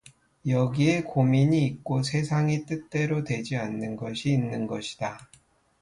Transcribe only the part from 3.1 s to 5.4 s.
되지 않는것이 있는 것이다.